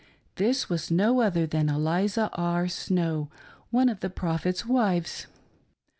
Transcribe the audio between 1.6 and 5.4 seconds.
Eliza R. Snow, one of the Prophet's wives.